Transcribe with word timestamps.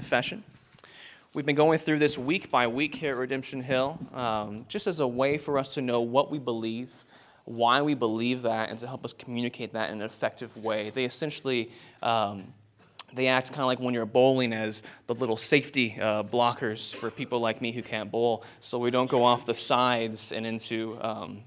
confession. 0.00 0.42
We've 1.34 1.44
been 1.44 1.56
going 1.56 1.78
through 1.78 1.98
this 1.98 2.16
week 2.16 2.50
by 2.50 2.66
week 2.68 2.94
here 2.94 3.12
at 3.12 3.18
Redemption 3.18 3.62
Hill, 3.62 3.98
um, 4.14 4.64
just 4.66 4.86
as 4.86 5.00
a 5.00 5.06
way 5.06 5.36
for 5.36 5.58
us 5.58 5.74
to 5.74 5.82
know 5.82 6.00
what 6.00 6.30
we 6.30 6.38
believe, 6.38 6.88
why 7.44 7.82
we 7.82 7.92
believe 7.92 8.40
that, 8.42 8.70
and 8.70 8.78
to 8.78 8.86
help 8.86 9.04
us 9.04 9.12
communicate 9.12 9.74
that 9.74 9.90
in 9.90 10.00
an 10.00 10.06
effective 10.06 10.56
way. 10.56 10.88
They 10.88 11.04
essentially 11.04 11.70
um, 12.02 12.44
they 13.12 13.26
act 13.28 13.48
kind 13.48 13.60
of 13.60 13.66
like 13.66 13.78
when 13.78 13.92
you're 13.92 14.06
bowling 14.06 14.54
as 14.54 14.82
the 15.06 15.14
little 15.14 15.36
safety 15.36 15.98
uh, 16.00 16.22
blockers 16.22 16.94
for 16.94 17.10
people 17.10 17.40
like 17.40 17.60
me 17.60 17.72
who 17.72 17.82
can't 17.82 18.10
bowl, 18.10 18.42
so 18.60 18.78
we 18.78 18.90
don't 18.90 19.10
go 19.10 19.22
off 19.22 19.44
the 19.44 19.52
sides 19.52 20.32
and 20.32 20.46
into 20.46 20.96
um, 21.02 21.42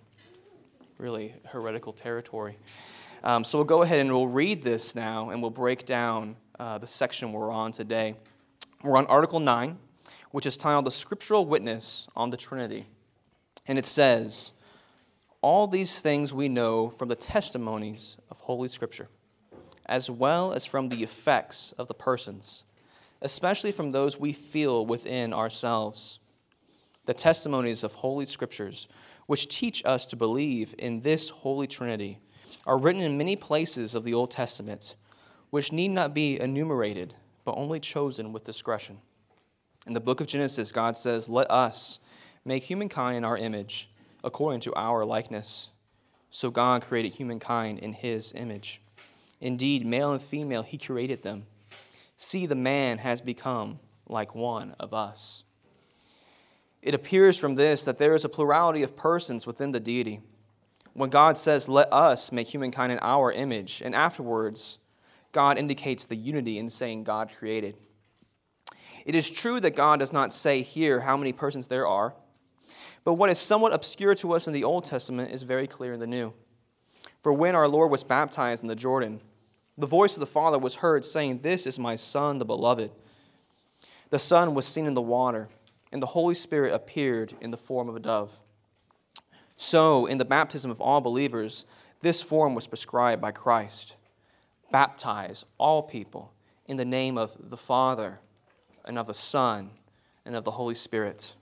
really 0.99 1.33
heretical 1.45 1.91
territory. 1.91 2.55
Um, 3.23 3.43
so 3.43 3.57
we'll 3.57 3.65
go 3.65 3.81
ahead 3.81 4.01
and 4.01 4.11
we'll 4.11 4.27
read 4.27 4.61
this 4.61 4.93
now, 4.93 5.31
and 5.31 5.41
we'll 5.41 5.49
break 5.49 5.87
down 5.87 6.35
uh, 6.59 6.77
the 6.77 6.85
section 6.85 7.33
we're 7.33 7.51
on 7.51 7.71
today. 7.71 8.13
We're 8.83 8.97
on 8.97 9.07
Article 9.07 9.39
9, 9.39 9.77
which 10.31 10.45
is 10.45 10.57
titled 10.57 10.85
The 10.85 10.91
Scriptural 10.91 11.45
Witness 11.45 12.09
on 12.17 12.29
the 12.29 12.37
Trinity. 12.37 12.85
And 13.65 13.79
it 13.79 13.85
says, 13.85 14.51
All 15.41 15.67
these 15.67 16.01
things 16.01 16.33
we 16.33 16.49
know 16.49 16.89
from 16.89 17.07
the 17.07 17.15
testimonies 17.15 18.17
of 18.29 18.41
Holy 18.41 18.67
Scripture 18.67 19.07
as 19.85 20.09
well 20.09 20.53
as 20.53 20.65
from 20.65 20.89
the 20.89 21.03
effects 21.03 21.73
of 21.77 21.87
the 21.87 21.93
persons, 21.93 22.63
especially 23.21 23.71
from 23.71 23.91
those 23.91 24.19
we 24.19 24.33
feel 24.33 24.85
within 24.85 25.33
ourselves. 25.33 26.19
The 27.05 27.13
testimonies 27.13 27.83
of 27.83 27.93
Holy 27.93 28.25
Scriptures, 28.25 28.87
which 29.27 29.47
teach 29.47 29.83
us 29.85 30.05
to 30.07 30.15
believe 30.15 30.75
in 30.77 31.01
this 31.01 31.29
Holy 31.29 31.67
Trinity, 31.67 32.19
are 32.65 32.77
written 32.77 33.01
in 33.01 33.17
many 33.17 33.35
places 33.35 33.95
of 33.95 34.03
the 34.03 34.13
Old 34.13 34.31
Testament, 34.31 34.95
which 35.49 35.71
need 35.71 35.89
not 35.89 36.13
be 36.13 36.39
enumerated, 36.39 37.13
but 37.45 37.57
only 37.57 37.79
chosen 37.79 38.33
with 38.33 38.43
discretion. 38.43 38.97
In 39.85 39.93
the 39.93 39.99
book 39.99 40.21
of 40.21 40.27
Genesis, 40.27 40.71
God 40.71 40.95
says, 40.95 41.27
Let 41.27 41.49
us 41.51 41.99
make 42.45 42.63
humankind 42.63 43.17
in 43.17 43.25
our 43.25 43.37
image, 43.37 43.89
according 44.23 44.61
to 44.61 44.73
our 44.75 45.03
likeness. 45.03 45.69
So 46.29 46.49
God 46.49 46.81
created 46.81 47.13
humankind 47.13 47.79
in 47.79 47.93
his 47.93 48.31
image. 48.33 48.81
Indeed, 49.41 49.85
male 49.85 50.13
and 50.13 50.21
female, 50.21 50.63
he 50.63 50.77
created 50.77 51.21
them. 51.21 51.45
See, 52.15 52.45
the 52.45 52.55
man 52.55 52.97
has 52.99 53.19
become 53.19 53.79
like 54.07 54.33
one 54.33 54.75
of 54.79 54.93
us. 54.93 55.43
It 56.81 56.93
appears 56.93 57.37
from 57.37 57.55
this 57.55 57.83
that 57.83 57.97
there 57.97 58.15
is 58.15 58.25
a 58.25 58.29
plurality 58.29 58.83
of 58.83 58.95
persons 58.95 59.45
within 59.45 59.71
the 59.71 59.79
deity. 59.79 60.21
When 60.93 61.09
God 61.09 61.37
says, 61.37 61.67
Let 61.67 61.91
us 61.91 62.31
make 62.31 62.47
humankind 62.47 62.91
in 62.91 62.99
our 62.99 63.31
image, 63.31 63.81
and 63.83 63.93
afterwards, 63.93 64.79
God 65.33 65.57
indicates 65.57 66.05
the 66.05 66.15
unity 66.15 66.59
in 66.59 66.69
saying 66.69 67.03
God 67.03 67.31
created. 67.37 67.75
It 69.05 69.15
is 69.15 69.29
true 69.29 69.59
that 69.59 69.75
God 69.75 69.99
does 69.99 70.13
not 70.13 70.31
say 70.31 70.61
here 70.61 71.01
how 71.01 71.17
many 71.17 71.33
persons 71.33 71.67
there 71.67 71.85
are, 71.85 72.13
but 73.03 73.15
what 73.15 73.29
is 73.29 73.37
somewhat 73.37 73.73
obscure 73.73 74.15
to 74.15 74.33
us 74.33 74.47
in 74.47 74.53
the 74.53 74.63
Old 74.63 74.85
Testament 74.85 75.31
is 75.33 75.43
very 75.43 75.67
clear 75.67 75.93
in 75.93 75.99
the 75.99 76.07
New. 76.07 76.33
For 77.21 77.33
when 77.33 77.55
our 77.55 77.67
Lord 77.67 77.91
was 77.91 78.03
baptized 78.03 78.63
in 78.63 78.67
the 78.67 78.75
Jordan, 78.75 79.19
the 79.77 79.87
voice 79.87 80.15
of 80.15 80.21
the 80.21 80.25
Father 80.25 80.59
was 80.59 80.75
heard 80.75 81.03
saying, 81.03 81.39
This 81.41 81.65
is 81.65 81.79
my 81.79 81.95
Son, 81.95 82.37
the 82.37 82.45
beloved. 82.45 82.91
The 84.09 84.19
Son 84.19 84.53
was 84.53 84.67
seen 84.67 84.85
in 84.85 84.93
the 84.93 85.01
water, 85.01 85.49
and 85.91 86.01
the 86.01 86.07
Holy 86.07 86.35
Spirit 86.35 86.73
appeared 86.73 87.33
in 87.41 87.51
the 87.51 87.57
form 87.57 87.89
of 87.89 87.95
a 87.95 87.99
dove. 87.99 88.39
So, 89.57 90.05
in 90.05 90.17
the 90.17 90.25
baptism 90.25 90.69
of 90.69 90.79
all 90.79 91.01
believers, 91.01 91.65
this 92.01 92.21
form 92.21 92.53
was 92.53 92.67
prescribed 92.67 93.21
by 93.21 93.31
Christ. 93.31 93.95
Baptize 94.73 95.45
all 95.57 95.81
people 95.81 96.33
in 96.65 96.75
the 96.75 96.83
name 96.83 97.17
of 97.17 97.31
the 97.49 97.55
Father, 97.55 98.19
and 98.83 98.99
of 98.99 99.07
the 99.07 99.13
Son, 99.13 99.69
and 100.25 100.35
of 100.35 100.43
the 100.43 100.51
Holy 100.51 100.75
Spirit 100.75 101.33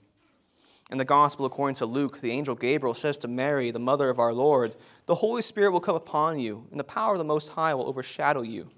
in 0.92 0.98
the 0.98 1.04
Gospel 1.06 1.46
according 1.46 1.76
to 1.76 1.86
Luke, 1.86 2.20
the 2.20 2.30
angel 2.30 2.54
Gabriel 2.54 2.92
says 2.92 3.16
to 3.18 3.28
Mary, 3.28 3.70
the 3.70 3.78
mother 3.78 4.10
of 4.10 4.18
our 4.18 4.34
Lord, 4.34 4.76
The 5.06 5.14
Holy 5.14 5.40
Spirit 5.40 5.72
will 5.72 5.80
come 5.80 5.96
upon 5.96 6.38
you, 6.38 6.66
and 6.70 6.78
the 6.78 6.84
power 6.84 7.12
of 7.12 7.18
the 7.18 7.24
Most 7.24 7.48
High 7.48 7.72
will 7.72 7.88
overshadow 7.88 8.42
you. 8.42 8.70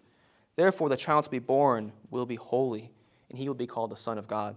Therefore, 0.55 0.89
the 0.89 0.97
child 0.97 1.25
to 1.25 1.31
be 1.31 1.41
born 1.41 1.93
will 2.13 2.25
be 2.25 2.37
holy, 2.37 2.93
and 3.29 3.37
he 3.37 3.49
will 3.49 3.57
be 3.57 3.67
called 3.67 3.91
the 3.91 3.97
Son 3.97 4.17
of 4.17 4.29
God. 4.29 4.55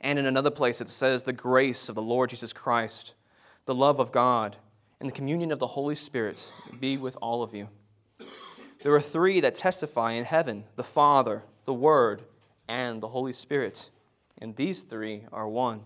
And 0.00 0.18
in 0.18 0.26
another 0.26 0.50
place, 0.50 0.80
it 0.80 0.88
says, 0.88 1.22
The 1.22 1.32
grace 1.32 1.88
of 1.88 1.94
the 1.94 2.02
Lord 2.02 2.30
Jesus 2.30 2.52
Christ, 2.52 3.14
the 3.64 3.74
love 3.74 4.00
of 4.00 4.10
God, 4.10 4.56
and 4.98 5.08
the 5.08 5.14
communion 5.14 5.52
of 5.52 5.60
the 5.60 5.66
Holy 5.68 5.94
Spirit 5.94 6.52
be 6.80 6.96
with 6.96 7.16
all 7.22 7.44
of 7.44 7.54
you. 7.54 7.68
There 8.86 8.94
are 8.94 9.00
three 9.00 9.40
that 9.40 9.56
testify 9.56 10.12
in 10.12 10.24
heaven 10.24 10.62
the 10.76 10.84
Father, 10.84 11.42
the 11.64 11.74
Word, 11.74 12.22
and 12.68 13.02
the 13.02 13.08
Holy 13.08 13.32
Spirit. 13.32 13.90
And 14.38 14.54
these 14.54 14.84
three 14.84 15.24
are 15.32 15.48
one. 15.48 15.80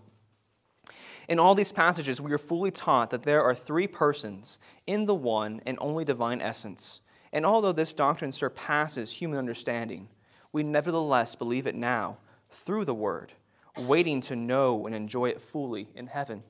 In 1.27 1.39
all 1.39 1.55
these 1.55 1.71
passages, 1.71 2.21
we 2.21 2.31
are 2.31 2.37
fully 2.37 2.69
taught 2.69 3.09
that 3.09 3.23
there 3.23 3.41
are 3.41 3.55
three 3.55 3.87
persons 3.87 4.59
in 4.85 5.07
the 5.07 5.15
one 5.15 5.61
and 5.65 5.79
only 5.81 6.05
divine 6.05 6.41
essence. 6.41 7.01
And 7.33 7.43
although 7.43 7.71
this 7.71 7.91
doctrine 7.91 8.31
surpasses 8.31 9.11
human 9.11 9.39
understanding, 9.39 10.07
we 10.53 10.61
nevertheless 10.61 11.33
believe 11.33 11.65
it 11.65 11.73
now 11.73 12.19
through 12.51 12.85
the 12.85 12.93
Word, 12.93 13.33
waiting 13.77 14.21
to 14.21 14.35
know 14.35 14.85
and 14.85 14.93
enjoy 14.93 15.29
it 15.29 15.41
fully 15.41 15.89
in 15.95 16.05
heaven. 16.05 16.43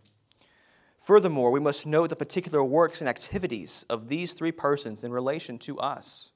Furthermore, 0.98 1.52
we 1.52 1.62
must 1.62 1.88
note 1.88 2.10
the 2.10 2.16
particular 2.18 2.62
works 2.62 3.00
and 3.00 3.08
activities 3.08 3.86
of 3.90 4.10
these 4.10 4.34
three 4.34 4.52
persons 4.52 5.06
in 5.06 5.14
relation 5.14 5.58
to 5.60 5.80
us. 5.80 6.31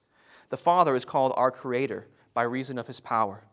The 0.50 0.58
Father 0.58 0.96
is 0.96 1.06
called 1.06 1.34
our 1.36 1.52
Creator 1.52 2.08
by 2.34 2.44
reason 2.44 2.78
of 2.78 2.88
His 2.88 3.00
power, 3.00 3.44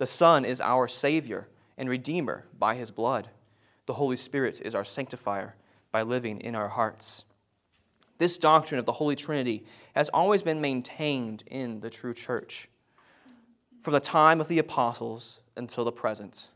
the 0.00 0.06
Son 0.06 0.46
is 0.46 0.62
our 0.62 0.88
Savior 0.88 1.46
and 1.76 1.86
Redeemer 1.86 2.46
by 2.58 2.74
His 2.74 2.90
blood. 2.90 3.28
The 3.84 3.92
Holy 3.92 4.16
Spirit 4.16 4.62
is 4.64 4.74
our 4.74 4.84
sanctifier 4.84 5.56
by 5.92 6.02
living 6.02 6.40
in 6.40 6.54
our 6.54 6.68
hearts. 6.68 7.26
This 8.16 8.38
doctrine 8.38 8.78
of 8.78 8.86
the 8.86 8.92
Holy 8.92 9.14
Trinity 9.14 9.64
has 9.94 10.08
always 10.08 10.42
been 10.42 10.60
maintained 10.60 11.42
in 11.48 11.80
the 11.80 11.90
true 11.90 12.14
church 12.14 12.70
from 13.80 13.92
the 13.92 14.00
time 14.00 14.40
of 14.40 14.48
the 14.48 14.58
apostles 14.58 15.40
until 15.56 15.84
the 15.84 15.92
present 15.92 16.48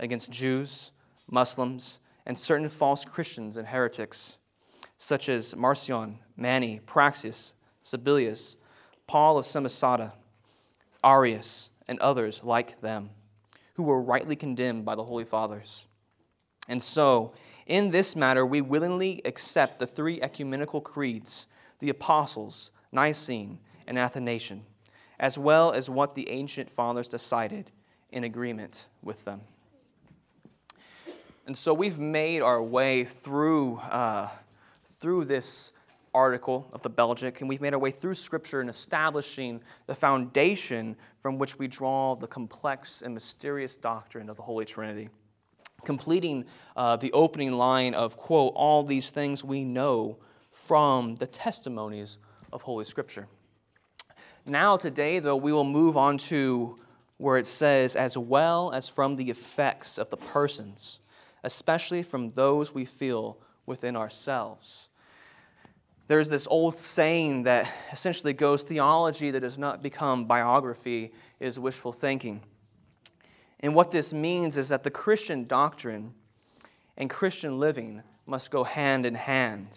against 0.00 0.32
Jews, 0.32 0.90
Muslims, 1.30 2.00
and 2.26 2.36
certain 2.36 2.68
false 2.68 3.04
Christians 3.04 3.56
and 3.56 3.68
heretics, 3.68 4.38
such 4.96 5.28
as 5.28 5.54
Marcion, 5.54 6.18
Mani, 6.36 6.80
Praxeas, 6.84 7.54
Sabellius, 7.84 8.56
Paul 9.08 9.38
of 9.38 9.46
Samosata, 9.46 10.12
Arius, 11.02 11.70
and 11.88 11.98
others 11.98 12.44
like 12.44 12.80
them, 12.80 13.10
who 13.74 13.82
were 13.82 14.00
rightly 14.00 14.36
condemned 14.36 14.84
by 14.84 14.94
the 14.94 15.02
Holy 15.02 15.24
Fathers. 15.24 15.86
And 16.68 16.80
so, 16.80 17.32
in 17.66 17.90
this 17.90 18.14
matter, 18.14 18.44
we 18.44 18.60
willingly 18.60 19.22
accept 19.24 19.78
the 19.78 19.86
three 19.86 20.20
ecumenical 20.20 20.80
creeds 20.80 21.48
the 21.80 21.90
Apostles, 21.90 22.72
Nicene, 22.92 23.58
and 23.86 23.98
Athanasian, 23.98 24.64
as 25.18 25.38
well 25.38 25.72
as 25.72 25.88
what 25.88 26.14
the 26.14 26.28
ancient 26.28 26.68
fathers 26.68 27.08
decided 27.08 27.70
in 28.10 28.24
agreement 28.24 28.88
with 29.02 29.24
them. 29.24 29.40
And 31.46 31.56
so 31.56 31.72
we've 31.72 31.98
made 31.98 32.42
our 32.42 32.62
way 32.62 33.04
through, 33.04 33.76
uh, 33.78 34.28
through 34.84 35.24
this 35.24 35.72
article 36.14 36.68
of 36.72 36.82
the 36.82 36.90
Belgic, 36.90 37.40
and 37.40 37.48
we've 37.48 37.60
made 37.60 37.74
our 37.74 37.78
way 37.78 37.90
through 37.90 38.14
Scripture 38.14 38.60
in 38.60 38.68
establishing 38.68 39.60
the 39.86 39.94
foundation 39.94 40.96
from 41.20 41.38
which 41.38 41.58
we 41.58 41.68
draw 41.68 42.14
the 42.14 42.26
complex 42.26 43.02
and 43.02 43.14
mysterious 43.14 43.76
doctrine 43.76 44.28
of 44.28 44.36
the 44.36 44.42
Holy 44.42 44.64
Trinity 44.64 45.08
completing 45.84 46.44
uh, 46.76 46.96
the 46.96 47.12
opening 47.12 47.52
line 47.52 47.94
of, 47.94 48.16
quote, 48.16 48.52
all 48.56 48.82
these 48.82 49.10
things 49.10 49.44
we 49.44 49.64
know 49.64 50.18
from 50.52 51.14
the 51.16 51.26
testimonies 51.26 52.18
of 52.52 52.62
Holy 52.62 52.84
Scripture. 52.84 53.28
Now, 54.44 54.76
today, 54.76 55.18
though, 55.18 55.36
we 55.36 55.52
will 55.52 55.64
move 55.64 55.96
on 55.96 56.18
to 56.18 56.76
where 57.18 57.36
it 57.36 57.46
says, 57.46 57.96
as 57.96 58.16
well 58.16 58.72
as 58.72 58.88
from 58.88 59.16
the 59.16 59.30
effects 59.30 59.98
of 59.98 60.08
the 60.10 60.16
persons, 60.16 61.00
especially 61.44 62.02
from 62.02 62.30
those 62.30 62.74
we 62.74 62.84
feel 62.84 63.38
within 63.66 63.96
ourselves. 63.96 64.87
There's 66.08 66.30
this 66.30 66.48
old 66.50 66.74
saying 66.74 67.42
that 67.42 67.70
essentially 67.92 68.32
goes 68.32 68.62
theology 68.62 69.30
that 69.30 69.40
does 69.40 69.58
not 69.58 69.82
become 69.82 70.24
biography 70.24 71.12
is 71.38 71.60
wishful 71.60 71.92
thinking. 71.92 72.40
And 73.60 73.74
what 73.74 73.90
this 73.90 74.14
means 74.14 74.56
is 74.56 74.70
that 74.70 74.82
the 74.82 74.90
Christian 74.90 75.46
doctrine 75.46 76.14
and 76.96 77.10
Christian 77.10 77.60
living 77.60 78.02
must 78.24 78.50
go 78.50 78.64
hand 78.64 79.04
in 79.04 79.14
hand. 79.14 79.68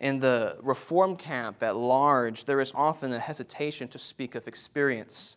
In 0.00 0.18
the 0.18 0.56
Reform 0.62 1.14
camp 1.14 1.62
at 1.62 1.76
large, 1.76 2.46
there 2.46 2.62
is 2.62 2.72
often 2.74 3.12
a 3.12 3.18
hesitation 3.18 3.86
to 3.88 3.98
speak 3.98 4.36
of 4.36 4.48
experience, 4.48 5.36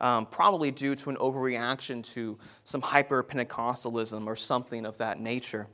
um, 0.00 0.26
probably 0.26 0.72
due 0.72 0.96
to 0.96 1.10
an 1.10 1.16
overreaction 1.18 2.02
to 2.14 2.36
some 2.64 2.80
hyper 2.80 3.22
Pentecostalism 3.22 4.26
or 4.26 4.34
something 4.34 4.84
of 4.84 4.98
that 4.98 5.20
nature. 5.20 5.68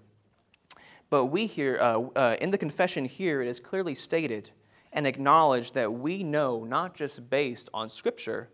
But 1.11 1.27
we 1.27 1.47
here, 1.47 1.79
uh, 1.81 2.01
uh, 2.17 2.37
in 2.41 2.51
the 2.51 2.59
confession 2.59 3.05
here, 3.05 3.41
it 3.41 3.49
is 3.49 3.61
clearly 3.61 3.95
stated 3.95 4.51
and 4.93 5.07
acknowledged 5.07 5.75
that 5.75 5.93
we 5.93 6.23
know 6.23 6.65
not 6.65 6.95
just 6.95 7.31
based 7.31 7.71
on 7.73 7.89
Scripture, 7.89 8.49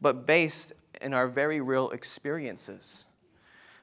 but 0.00 0.26
based 0.26 0.72
in 1.00 1.12
our 1.12 1.26
very 1.26 1.60
real 1.60 1.90
experiences. 1.90 3.04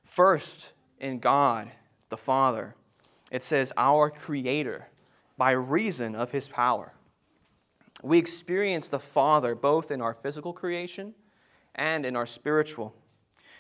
First, 0.03 0.73
in 0.99 1.19
God 1.19 1.71
the 2.09 2.17
Father, 2.17 2.75
it 3.31 3.43
says, 3.43 3.73
our 3.77 4.09
Creator, 4.09 4.87
by 5.37 5.51
reason 5.51 6.15
of 6.15 6.31
His 6.31 6.47
power. 6.47 6.93
We 8.03 8.17
experience 8.17 8.89
the 8.89 8.99
Father 8.99 9.55
both 9.55 9.91
in 9.91 10.01
our 10.01 10.13
physical 10.13 10.53
creation 10.53 11.13
and 11.75 12.05
in 12.05 12.15
our 12.15 12.25
spiritual. 12.25 12.93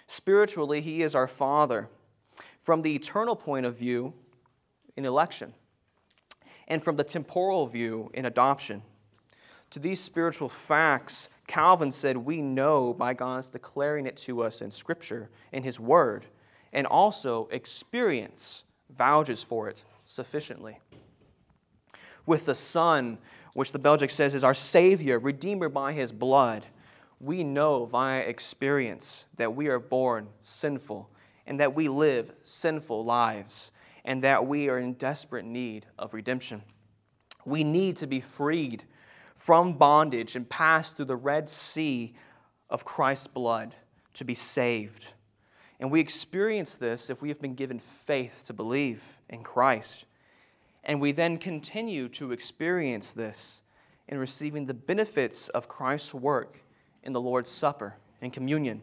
Spiritually, 0.07 0.81
He 0.81 1.01
is 1.01 1.15
our 1.15 1.27
Father. 1.27 1.89
From 2.63 2.81
the 2.81 2.95
eternal 2.95 3.35
point 3.35 3.65
of 3.65 3.75
view, 3.75 4.13
in 4.95 5.03
election, 5.03 5.53
and 6.69 6.81
from 6.81 6.95
the 6.95 7.03
temporal 7.03 7.67
view, 7.67 8.09
in 8.13 8.25
adoption. 8.25 8.81
To 9.71 9.79
these 9.79 9.99
spiritual 9.99 10.47
facts, 10.47 11.29
Calvin 11.45 11.91
said, 11.91 12.15
We 12.15 12.41
know 12.41 12.93
by 12.93 13.15
God's 13.15 13.49
declaring 13.49 14.05
it 14.05 14.15
to 14.17 14.43
us 14.43 14.61
in 14.61 14.71
Scripture, 14.71 15.29
in 15.51 15.61
His 15.61 15.77
Word, 15.77 16.25
and 16.71 16.87
also 16.87 17.49
experience 17.51 18.63
vouches 18.89 19.43
for 19.43 19.67
it 19.67 19.83
sufficiently. 20.05 20.79
With 22.25 22.45
the 22.45 22.55
Son, 22.55 23.17
which 23.55 23.73
the 23.73 23.79
Belgic 23.79 24.09
says 24.09 24.33
is 24.33 24.45
our 24.45 24.53
Savior, 24.53 25.19
Redeemer 25.19 25.67
by 25.67 25.91
His 25.91 26.13
blood, 26.13 26.65
we 27.19 27.43
know 27.43 27.85
via 27.85 28.21
experience 28.21 29.27
that 29.35 29.53
we 29.53 29.67
are 29.67 29.79
born 29.79 30.29
sinful 30.39 31.09
and 31.45 31.59
that 31.59 31.75
we 31.75 31.87
live 31.87 32.31
sinful 32.43 33.03
lives 33.03 33.71
and 34.05 34.23
that 34.23 34.45
we 34.45 34.69
are 34.69 34.79
in 34.79 34.93
desperate 34.93 35.45
need 35.45 35.85
of 35.97 36.13
redemption. 36.13 36.61
We 37.45 37.63
need 37.63 37.97
to 37.97 38.07
be 38.07 38.19
freed 38.19 38.83
from 39.35 39.73
bondage 39.73 40.35
and 40.35 40.47
pass 40.47 40.91
through 40.91 41.05
the 41.05 41.15
Red 41.15 41.49
Sea 41.49 42.13
of 42.69 42.85
Christ's 42.85 43.27
blood 43.27 43.75
to 44.15 44.25
be 44.25 44.33
saved. 44.33 45.13
And 45.79 45.91
we 45.91 45.99
experience 45.99 46.75
this 46.75 47.09
if 47.09 47.21
we 47.21 47.29
have 47.29 47.41
been 47.41 47.55
given 47.55 47.79
faith 47.79 48.43
to 48.47 48.53
believe 48.53 49.03
in 49.29 49.43
Christ. 49.43 50.05
And 50.83 51.01
we 51.01 51.11
then 51.11 51.37
continue 51.37 52.09
to 52.09 52.31
experience 52.31 53.13
this 53.13 53.61
in 54.07 54.17
receiving 54.17 54.65
the 54.65 54.73
benefits 54.73 55.47
of 55.49 55.67
Christ's 55.67 56.13
work 56.13 56.63
in 57.03 57.11
the 57.11 57.21
Lord's 57.21 57.49
Supper 57.49 57.95
and 58.21 58.31
communion, 58.31 58.81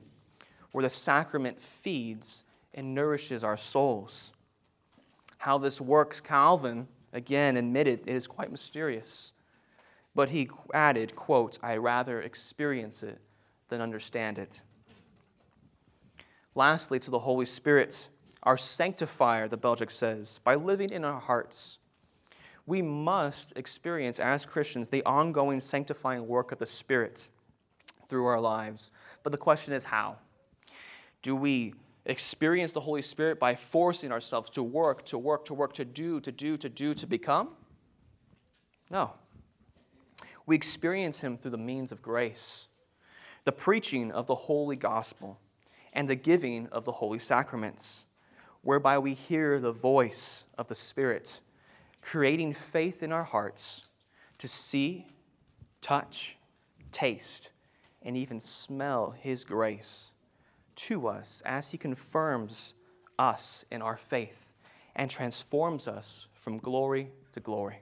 where 0.73 0.83
the 0.83 0.91
sacrament 0.91 1.61
feeds 1.61 2.45
and 2.75 2.94
nourishes 2.94 3.44
our 3.44 3.56
souls. 3.56 4.32
How 5.38 5.58
this 5.58 5.81
works, 5.81 6.20
Calvin 6.20 6.87
again 7.12 7.56
admitted 7.56 8.00
it 8.06 8.14
is 8.14 8.26
quite 8.26 8.50
mysterious. 8.50 9.32
But 10.14 10.28
he 10.28 10.50
added, 10.75 11.14
quote, 11.14 11.58
I 11.62 11.76
rather 11.76 12.20
experience 12.20 13.02
it 13.02 13.19
than 13.69 13.81
understand 13.81 14.38
it. 14.38 14.61
Lastly, 16.55 16.99
to 17.00 17.11
the 17.11 17.19
Holy 17.19 17.46
Spirit, 17.46 18.08
our 18.43 18.56
sanctifier, 18.56 19.49
the 19.49 19.56
Belgic 19.56 19.90
says, 19.90 20.40
by 20.43 20.56
living 20.56 20.90
in 20.90 21.05
our 21.05 21.20
hearts, 21.20 21.78
we 22.67 22.82
must 22.82 23.52
experience 23.56 24.20
as 24.20 24.46
Christians 24.46 24.88
the 24.88 25.05
ongoing 25.05 25.61
sanctifying 25.61 26.26
work 26.26 26.52
of 26.52 26.58
the 26.58 26.67
Spirit 26.67 27.28
through 28.06 28.26
our 28.26 28.40
lives. 28.40 28.90
But 29.22 29.32
the 29.32 29.38
question 29.38 29.75
is 29.75 29.84
how? 29.84 30.17
Do 31.22 31.37
we 31.37 31.75
experience 32.05 32.73
the 32.73 32.81
Holy 32.81 33.02
Spirit 33.02 33.38
by 33.38 33.55
forcing 33.55 34.12
ourselves 34.12 34.50
to 34.50 34.62
work, 34.62 35.05
to 35.06 35.19
work, 35.19 35.44
to 35.47 35.55
work, 35.55 35.73
to 35.75 35.85
do, 35.85 36.20
to 36.20 36.32
do, 36.32 36.56
to 36.56 36.69
do, 36.69 36.94
to 36.94 37.06
become? 37.06 37.50
No. 38.91 39.12
We 40.47 40.56
experience 40.56 41.20
Him 41.20 41.37
through 41.37 41.52
the 41.52 41.58
means 41.58 41.93
of 41.93 42.02
grace, 42.02 42.69
the 43.44 43.52
preaching 43.52 44.11
of 44.12 44.26
the 44.26 44.35
holy 44.35 44.76
gospel, 44.76 45.38
and 45.93 46.08
the 46.08 46.17
giving 46.17 46.67
of 46.69 46.85
the 46.85 46.93
holy 46.93 47.19
sacraments, 47.19 48.05
whereby 48.62 48.99
we 48.99 49.14
hear 49.14 49.58
the 49.58 49.73
voice 49.73 50.44
of 50.58 50.69
the 50.69 50.75
Spirit, 50.75 51.41
creating 52.00 52.55
faith 52.55 53.03
in 53.03 53.12
our 53.12 53.25
hearts 53.25 53.87
to 54.38 54.49
see, 54.49 55.06
touch, 55.81 56.37
taste, 56.93 57.50
and 58.03 58.17
even 58.17 58.41
smell 58.41 59.11
His 59.11 59.44
grace 59.44 60.12
to 60.87 61.09
us 61.09 61.43
as 61.44 61.71
He 61.71 61.79
confirms 61.79 62.75
us 63.19 63.65
in 63.71 63.82
our 63.82 63.97
faith 63.97 64.53
and 64.97 65.11
transforms 65.11 65.87
us 65.87 66.27
from 66.32 66.59
glory 66.59 67.11
to 67.32 67.41
glory. 67.41 67.81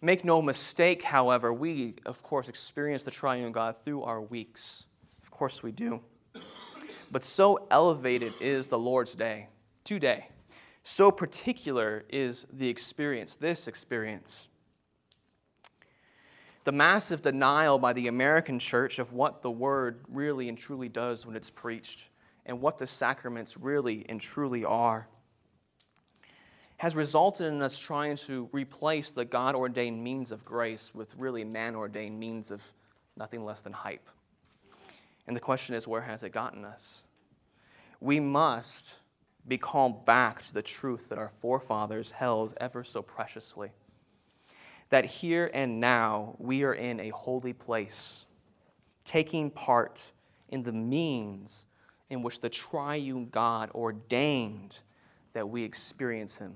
Make 0.00 0.24
no 0.24 0.42
mistake, 0.42 1.02
however, 1.02 1.52
we, 1.52 1.94
of 2.04 2.22
course, 2.22 2.48
experience 2.48 3.04
the 3.04 3.10
triune 3.10 3.52
God 3.52 3.76
through 3.84 4.02
our 4.02 4.20
weeks. 4.20 4.84
Of 5.22 5.30
course, 5.30 5.62
we 5.62 5.72
do. 5.72 6.00
But 7.10 7.24
so 7.24 7.66
elevated 7.70 8.34
is 8.40 8.66
the 8.66 8.78
Lord's 8.78 9.14
day, 9.14 9.48
today. 9.84 10.28
So 10.82 11.10
particular 11.10 12.04
is 12.10 12.46
the 12.52 12.68
experience, 12.68 13.36
this 13.36 13.68
experience. 13.68 14.48
The 16.64 16.72
massive 16.72 17.22
denial 17.22 17.78
by 17.78 17.92
the 17.92 18.08
American 18.08 18.58
church 18.58 18.98
of 18.98 19.12
what 19.12 19.42
the 19.42 19.50
word 19.50 20.00
really 20.08 20.48
and 20.48 20.56
truly 20.56 20.88
does 20.88 21.26
when 21.26 21.36
it's 21.36 21.50
preached 21.50 22.08
and 22.46 22.60
what 22.60 22.78
the 22.78 22.86
sacraments 22.86 23.56
really 23.58 24.04
and 24.08 24.20
truly 24.20 24.64
are 24.64 25.06
has 26.78 26.96
resulted 26.96 27.46
in 27.46 27.62
us 27.62 27.78
trying 27.78 28.16
to 28.16 28.48
replace 28.52 29.12
the 29.12 29.24
God 29.24 29.54
ordained 29.54 30.02
means 30.02 30.32
of 30.32 30.44
grace 30.44 30.94
with 30.94 31.14
really 31.16 31.44
man 31.44 31.76
ordained 31.76 32.18
means 32.18 32.50
of 32.50 32.62
nothing 33.16 33.44
less 33.44 33.62
than 33.62 33.72
hype. 33.72 34.08
And 35.26 35.36
the 35.36 35.40
question 35.40 35.74
is, 35.74 35.86
where 35.86 36.02
has 36.02 36.22
it 36.22 36.30
gotten 36.30 36.64
us? 36.64 37.02
We 38.00 38.20
must 38.20 38.94
be 39.46 39.56
called 39.56 40.04
back 40.04 40.42
to 40.42 40.54
the 40.54 40.62
truth 40.62 41.08
that 41.10 41.18
our 41.18 41.30
forefathers 41.40 42.10
held 42.10 42.54
ever 42.60 42.84
so 42.84 43.02
preciously. 43.02 43.70
That 44.94 45.06
here 45.06 45.50
and 45.52 45.80
now 45.80 46.36
we 46.38 46.62
are 46.62 46.74
in 46.74 47.00
a 47.00 47.08
holy 47.08 47.52
place, 47.52 48.26
taking 49.04 49.50
part 49.50 50.12
in 50.50 50.62
the 50.62 50.70
means 50.70 51.66
in 52.10 52.22
which 52.22 52.38
the 52.38 52.48
triune 52.48 53.28
God 53.28 53.72
ordained 53.74 54.82
that 55.32 55.48
we 55.48 55.64
experience 55.64 56.38
Him 56.38 56.54